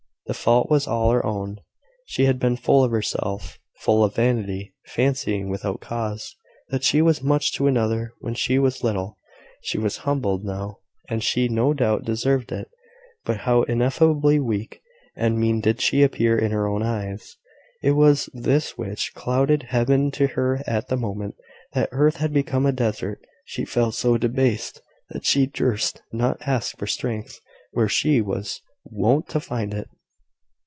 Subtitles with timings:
[0.27, 1.59] The fault was all her own.
[2.05, 6.37] She had been full of herself, full of vanity; fancying, without cause,
[6.69, 9.17] that she was much to another when she was little.
[9.63, 10.77] She was humbled now,
[11.09, 12.69] and she no doubt deserved it.
[13.25, 14.81] But how ineffably weak
[15.17, 17.35] and mean did she appear in her own eyes!
[17.83, 21.35] It was this which clouded Heaven to her at the moment
[21.73, 23.19] that earth had become a desert.
[23.43, 27.41] She felt so debased, that she durst not ask for strength
[27.73, 29.89] where she was wont to find it.